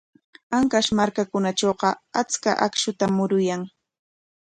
Ancash 0.57 0.89
markakunatrawqa 0.97 1.89
achka 2.21 2.51
akshutam 2.65 3.11
muruyan. 3.17 3.61